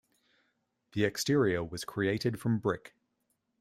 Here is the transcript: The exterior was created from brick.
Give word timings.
The 0.93 1.03
exterior 1.03 1.63
was 1.63 1.85
created 1.85 2.39
from 2.39 2.57
brick. 2.57 2.95